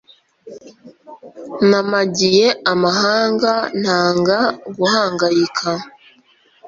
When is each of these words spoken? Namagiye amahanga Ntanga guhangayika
Namagiye 1.69 2.47
amahanga 2.71 3.51
Ntanga 3.81 4.37
guhangayika 4.75 5.69